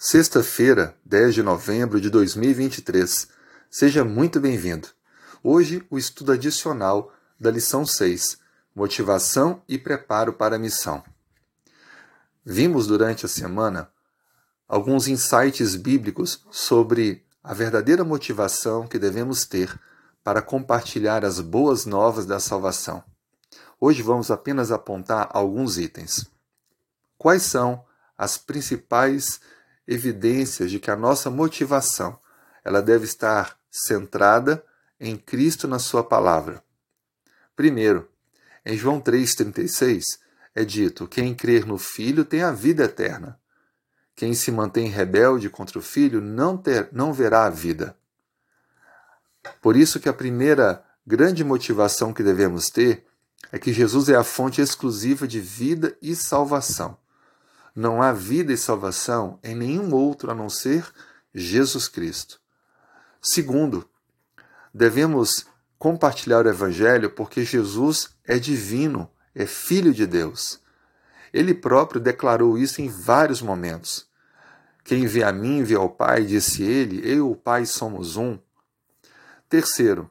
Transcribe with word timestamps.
Sexta-feira, 0.00 0.96
10 1.04 1.34
de 1.34 1.42
novembro 1.42 2.00
de 2.00 2.08
2023. 2.08 3.26
Seja 3.68 4.04
muito 4.04 4.38
bem-vindo. 4.38 4.86
Hoje, 5.42 5.84
o 5.90 5.98
estudo 5.98 6.30
adicional 6.30 7.12
da 7.38 7.50
lição 7.50 7.84
6, 7.84 8.38
Motivação 8.72 9.60
e 9.68 9.76
Preparo 9.76 10.32
para 10.32 10.54
a 10.54 10.58
Missão. 10.58 11.02
Vimos 12.44 12.86
durante 12.86 13.26
a 13.26 13.28
semana 13.28 13.90
alguns 14.68 15.08
insights 15.08 15.74
bíblicos 15.74 16.46
sobre 16.48 17.26
a 17.42 17.52
verdadeira 17.52 18.04
motivação 18.04 18.86
que 18.86 19.00
devemos 19.00 19.46
ter 19.46 19.76
para 20.22 20.40
compartilhar 20.40 21.24
as 21.24 21.40
boas 21.40 21.84
novas 21.84 22.24
da 22.24 22.38
salvação. 22.38 23.02
Hoje 23.80 24.00
vamos 24.00 24.30
apenas 24.30 24.70
apontar 24.70 25.28
alguns 25.32 25.76
itens. 25.76 26.24
Quais 27.18 27.42
são 27.42 27.84
as 28.16 28.38
principais 28.38 29.40
evidências 29.88 30.70
de 30.70 30.78
que 30.78 30.90
a 30.90 30.96
nossa 30.96 31.30
motivação 31.30 32.20
ela 32.62 32.82
deve 32.82 33.06
estar 33.06 33.58
centrada 33.70 34.62
em 35.00 35.16
Cristo 35.16 35.66
na 35.66 35.78
sua 35.78 36.04
palavra. 36.04 36.62
Primeiro, 37.56 38.06
em 38.64 38.76
João 38.76 39.00
3:36 39.00 40.04
é 40.54 40.64
dito: 40.64 41.08
quem 41.08 41.34
crer 41.34 41.64
no 41.64 41.78
Filho 41.78 42.24
tem 42.24 42.42
a 42.42 42.52
vida 42.52 42.84
eterna. 42.84 43.40
Quem 44.14 44.34
se 44.34 44.50
mantém 44.50 44.88
rebelde 44.88 45.48
contra 45.48 45.78
o 45.78 45.82
Filho 45.82 46.20
não 46.20 46.56
ter, 46.58 46.88
não 46.92 47.12
verá 47.12 47.46
a 47.46 47.50
vida. 47.50 47.96
Por 49.62 49.76
isso 49.76 50.00
que 50.00 50.08
a 50.08 50.12
primeira 50.12 50.84
grande 51.06 51.42
motivação 51.42 52.12
que 52.12 52.22
devemos 52.22 52.66
ter 52.66 53.06
é 53.50 53.58
que 53.58 53.72
Jesus 53.72 54.08
é 54.08 54.16
a 54.16 54.24
fonte 54.24 54.60
exclusiva 54.60 55.26
de 55.26 55.40
vida 55.40 55.96
e 56.02 56.14
salvação. 56.14 56.98
Não 57.78 58.02
há 58.02 58.12
vida 58.12 58.52
e 58.52 58.56
salvação 58.56 59.38
em 59.40 59.54
nenhum 59.54 59.94
outro 59.94 60.32
a 60.32 60.34
não 60.34 60.50
ser 60.50 60.84
Jesus 61.32 61.86
Cristo. 61.86 62.40
Segundo, 63.22 63.88
devemos 64.74 65.46
compartilhar 65.78 66.44
o 66.44 66.48
Evangelho 66.48 67.08
porque 67.08 67.44
Jesus 67.44 68.08
é 68.24 68.36
divino, 68.36 69.08
é 69.32 69.46
Filho 69.46 69.94
de 69.94 70.08
Deus. 70.08 70.60
Ele 71.32 71.54
próprio 71.54 72.00
declarou 72.00 72.58
isso 72.58 72.82
em 72.82 72.88
vários 72.88 73.40
momentos. 73.40 74.08
Quem 74.82 75.06
vê 75.06 75.22
a 75.22 75.30
mim 75.30 75.62
vê 75.62 75.76
ao 75.76 75.88
Pai, 75.88 76.24
disse 76.24 76.64
ele, 76.64 77.08
eu 77.08 77.16
e 77.16 77.20
o 77.20 77.36
Pai 77.36 77.64
somos 77.64 78.16
um. 78.16 78.40
Terceiro, 79.48 80.10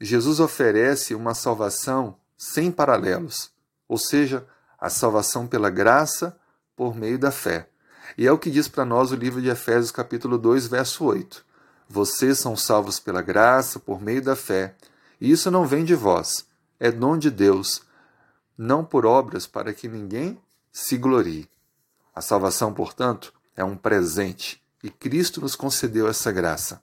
Jesus 0.00 0.40
oferece 0.40 1.14
uma 1.14 1.34
salvação 1.34 2.16
sem 2.38 2.72
paralelos, 2.72 3.52
ou 3.86 3.98
seja, 3.98 4.46
a 4.80 4.88
salvação 4.88 5.46
pela 5.46 5.68
graça 5.68 6.40
por 6.76 6.94
meio 6.94 7.18
da 7.18 7.30
fé. 7.30 7.68
E 8.16 8.26
é 8.26 8.32
o 8.32 8.38
que 8.38 8.50
diz 8.50 8.68
para 8.68 8.84
nós 8.84 9.10
o 9.10 9.16
livro 9.16 9.40
de 9.40 9.48
Efésios, 9.48 9.90
capítulo 9.90 10.36
2, 10.38 10.66
verso 10.66 11.04
8. 11.04 11.44
Vocês 11.88 12.38
são 12.38 12.56
salvos 12.56 12.98
pela 12.98 13.22
graça, 13.22 13.78
por 13.78 14.00
meio 14.00 14.22
da 14.22 14.36
fé. 14.36 14.74
E 15.20 15.30
isso 15.30 15.50
não 15.50 15.66
vem 15.66 15.84
de 15.84 15.94
vós, 15.94 16.46
é 16.80 16.90
dom 16.90 17.16
de 17.16 17.30
Deus, 17.30 17.82
não 18.56 18.84
por 18.84 19.06
obras 19.06 19.46
para 19.46 19.72
que 19.72 19.88
ninguém 19.88 20.40
se 20.72 20.96
glorie. 20.96 21.48
A 22.14 22.20
salvação, 22.20 22.72
portanto, 22.72 23.32
é 23.56 23.62
um 23.62 23.76
presente 23.76 24.62
e 24.82 24.90
Cristo 24.90 25.40
nos 25.40 25.54
concedeu 25.54 26.08
essa 26.08 26.32
graça. 26.32 26.82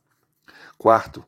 Quarto, 0.78 1.26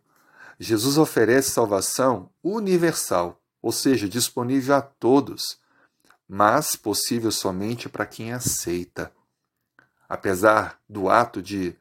Jesus 0.58 0.98
oferece 0.98 1.52
salvação 1.52 2.30
universal, 2.42 3.42
ou 3.62 3.72
seja, 3.72 4.08
disponível 4.08 4.76
a 4.76 4.82
todos 4.82 5.60
mas 6.34 6.78
possível 6.78 7.30
somente 7.30 7.90
para 7.90 8.06
quem 8.06 8.32
aceita. 8.32 9.12
Apesar 10.08 10.80
do 10.88 11.10
ato 11.10 11.42
de 11.42 11.76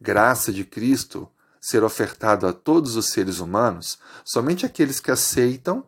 graça 0.00 0.52
de 0.52 0.64
Cristo 0.64 1.30
ser 1.60 1.84
ofertado 1.84 2.48
a 2.48 2.52
todos 2.52 2.96
os 2.96 3.10
seres 3.10 3.38
humanos, 3.38 4.00
somente 4.24 4.66
aqueles 4.66 4.98
que 4.98 5.12
aceitam 5.12 5.86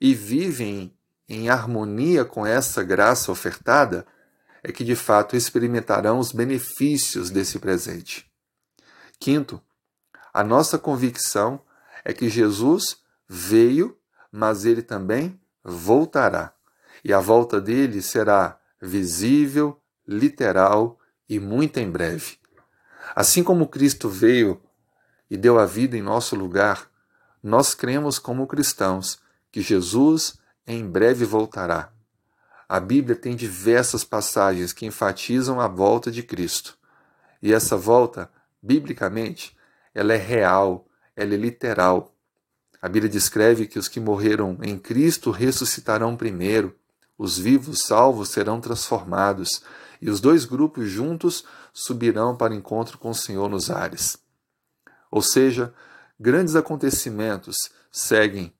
e 0.00 0.14
vivem 0.14 0.96
em 1.28 1.50
harmonia 1.50 2.24
com 2.24 2.46
essa 2.46 2.82
graça 2.82 3.30
ofertada 3.30 4.06
é 4.62 4.72
que 4.72 4.82
de 4.82 4.96
fato 4.96 5.36
experimentarão 5.36 6.18
os 6.18 6.32
benefícios 6.32 7.28
desse 7.28 7.58
presente. 7.58 8.26
Quinto, 9.20 9.60
a 10.32 10.42
nossa 10.42 10.78
convicção 10.78 11.60
é 12.06 12.14
que 12.14 12.30
Jesus 12.30 13.02
veio, 13.28 13.98
mas 14.32 14.64
ele 14.64 14.80
também 14.80 15.38
voltará 15.62 16.54
e 17.04 17.12
a 17.12 17.20
volta 17.20 17.60
dele 17.60 18.02
será 18.02 18.58
visível, 18.80 19.80
literal 20.06 20.98
e 21.28 21.38
muito 21.38 21.78
em 21.78 21.90
breve. 21.90 22.38
Assim 23.14 23.42
como 23.42 23.68
Cristo 23.68 24.08
veio 24.08 24.60
e 25.30 25.36
deu 25.36 25.58
a 25.58 25.66
vida 25.66 25.96
em 25.96 26.02
nosso 26.02 26.36
lugar, 26.36 26.90
nós 27.42 27.74
cremos 27.74 28.18
como 28.18 28.46
cristãos 28.46 29.18
que 29.50 29.60
Jesus 29.60 30.38
em 30.66 30.86
breve 30.86 31.24
voltará. 31.24 31.92
A 32.68 32.78
Bíblia 32.78 33.16
tem 33.16 33.34
diversas 33.34 34.04
passagens 34.04 34.72
que 34.72 34.84
enfatizam 34.84 35.60
a 35.60 35.66
volta 35.66 36.10
de 36.10 36.22
Cristo. 36.22 36.76
E 37.40 37.52
essa 37.54 37.76
volta, 37.76 38.30
biblicamente, 38.62 39.56
ela 39.94 40.12
é 40.12 40.18
real, 40.18 40.86
ela 41.16 41.32
é 41.32 41.36
literal. 41.36 42.14
A 42.82 42.88
Bíblia 42.88 43.10
descreve 43.10 43.66
que 43.66 43.78
os 43.78 43.88
que 43.88 43.98
morreram 43.98 44.58
em 44.62 44.78
Cristo 44.78 45.30
ressuscitarão 45.30 46.16
primeiro, 46.16 46.76
os 47.18 47.36
vivos 47.36 47.80
salvos 47.80 48.28
serão 48.28 48.60
transformados, 48.60 49.60
e 50.00 50.08
os 50.08 50.20
dois 50.20 50.44
grupos 50.44 50.88
juntos 50.88 51.44
subirão 51.72 52.36
para 52.36 52.54
encontro 52.54 52.96
com 52.96 53.10
o 53.10 53.14
Senhor 53.14 53.48
nos 53.48 53.68
ares. 53.68 54.16
Ou 55.10 55.20
seja, 55.20 55.74
grandes 56.18 56.54
acontecimentos 56.54 57.56
seguem, 57.90 58.54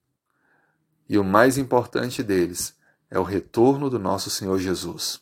e 1.07 1.17
o 1.17 1.23
mais 1.23 1.57
importante 1.57 2.21
deles 2.21 2.75
é 3.09 3.17
o 3.17 3.23
retorno 3.23 3.89
do 3.89 3.97
nosso 3.97 4.29
Senhor 4.29 4.59
Jesus. 4.59 5.21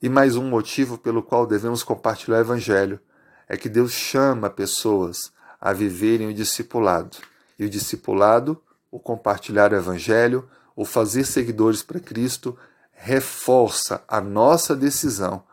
E 0.00 0.08
mais 0.08 0.36
um 0.36 0.48
motivo 0.48 0.98
pelo 0.98 1.22
qual 1.22 1.46
devemos 1.46 1.82
compartilhar 1.82 2.36
o 2.36 2.40
Evangelho 2.40 3.00
é 3.48 3.56
que 3.56 3.68
Deus 3.68 3.92
chama 3.92 4.50
pessoas 4.50 5.32
a 5.60 5.72
viverem 5.72 6.28
o 6.28 6.34
discipulado. 6.34 7.16
E 7.58 7.64
o 7.64 7.70
discipulado, 7.70 8.62
o 8.90 8.98
compartilhar 9.00 9.72
o 9.72 9.76
Evangelho, 9.76 10.48
o 10.74 10.84
fazer 10.84 11.24
seguidores 11.24 11.82
para 11.82 12.00
Cristo 12.00 12.58
reforça 12.92 14.02
a 14.08 14.20
nossa 14.20 14.74
decisão 14.74 15.44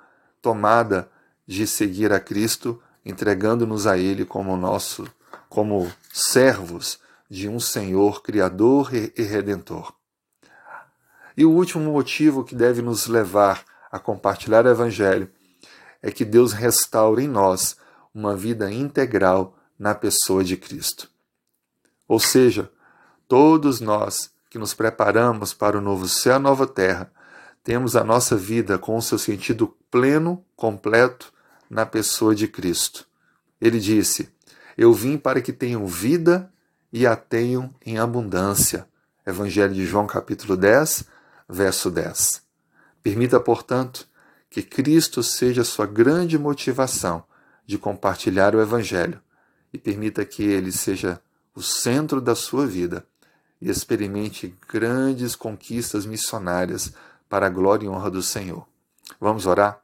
tomada 0.42 1.10
de 1.46 1.68
seguir 1.68 2.12
a 2.12 2.20
Cristo, 2.20 2.82
entregando-nos 3.06 3.86
a 3.86 3.98
Ele 3.98 4.26
como 4.26 4.56
nosso, 4.56 5.08
como 5.50 5.92
servos 6.12 7.00
de 7.30 7.48
um 7.48 7.60
Senhor 7.60 8.22
Criador 8.22 8.92
e 8.94 9.22
Redentor. 9.22 9.94
E 11.36 11.46
o 11.46 11.52
último 11.52 11.92
motivo 11.92 12.44
que 12.44 12.56
deve 12.56 12.82
nos 12.82 13.08
levar 13.08 13.64
a 13.92 14.00
compartilhar 14.00 14.66
o 14.66 14.70
Evangelho 14.70 15.30
é 16.02 16.12
que 16.12 16.26
Deus 16.26 16.52
restaure 16.52 17.24
em 17.24 17.28
nós 17.28 17.78
uma 18.14 18.36
vida 18.36 18.72
integral 18.72 19.58
na 19.78 19.96
pessoa 19.96 20.44
de 20.44 20.58
Cristo. 20.58 21.10
Ou 22.08 22.20
seja, 22.20 22.70
todos 23.28 23.80
nós 23.80 24.32
que 24.52 24.60
nos 24.60 24.74
preparamos 24.74 25.54
para 25.54 25.78
o 25.78 25.82
novo 25.82 26.10
céu 26.10 26.34
e 26.34 26.36
a 26.36 26.40
nova 26.40 26.68
terra, 26.68 27.10
temos 27.64 27.96
a 27.96 28.04
nossa 28.04 28.36
vida 28.36 28.78
com 28.78 28.98
o 28.98 29.02
seu 29.02 29.18
sentido 29.18 29.74
pleno, 29.90 30.44
completo, 30.58 31.32
na 31.70 31.86
pessoa 31.86 32.36
de 32.36 32.50
Cristo. 32.50 33.08
Ele 33.62 33.80
disse: 33.80 34.30
Eu 34.78 34.94
vim 34.94 35.18
para 35.18 35.42
que 35.42 35.54
tenham 35.54 35.88
vida 35.88 36.52
e 36.92 37.08
a 37.08 37.16
tenham 37.16 37.74
em 37.86 37.98
abundância. 37.98 38.86
Evangelho 39.26 39.74
de 39.74 39.86
João, 39.86 40.06
capítulo 40.06 40.58
10, 40.58 41.06
verso 41.48 41.90
10. 41.90 42.42
Permita, 43.02 43.40
portanto, 43.40 44.06
que 44.50 44.62
Cristo 44.62 45.24
seja 45.24 45.62
a 45.62 45.66
sua 45.66 45.86
grande 45.86 46.38
motivação 46.38 47.24
de 47.66 47.78
compartilhar 47.78 48.54
o 48.54 48.62
Evangelho 48.62 49.22
e 49.72 49.78
permita 49.78 50.26
que 50.26 50.44
ele 50.44 50.74
seja 50.74 51.22
o 51.56 51.62
centro 51.62 52.20
da 52.20 52.36
sua 52.36 52.68
vida 52.68 53.06
e 53.62 53.70
experimente 53.70 54.58
grandes 54.68 55.36
conquistas 55.36 56.06
missionárias 56.06 56.94
para 57.30 57.46
a 57.46 57.50
glória 57.50 57.86
e 57.86 57.90
honra 57.90 58.10
do 58.10 58.22
Senhor. 58.22 58.68
Vamos 59.20 59.46
orar? 59.46 59.82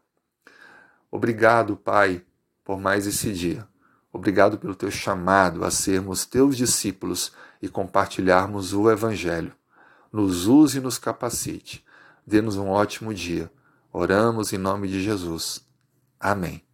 Obrigado, 1.12 1.78
Pai, 1.78 2.24
por 2.64 2.80
mais 2.80 3.06
esse 3.06 3.32
dia. 3.32 3.68
Obrigado 4.12 4.58
pelo 4.58 4.76
teu 4.76 4.90
chamado 4.90 5.64
a 5.64 5.70
sermos 5.70 6.26
teus 6.26 6.58
discípulos 6.58 7.32
e 7.62 7.70
compartilharmos 7.70 8.74
o 8.74 8.90
Evangelho. 8.90 9.54
Nos 10.12 10.48
use 10.48 10.80
e 10.80 10.82
nos 10.82 10.98
capacite. 10.98 11.86
Dê-nos 12.26 12.58
um 12.58 12.70
ótimo 12.70 13.14
dia. 13.14 13.52
Oramos 13.94 14.52
em 14.52 14.58
nome 14.58 14.88
de 14.88 15.02
Jesus. 15.02 15.66
Amém. 16.20 16.67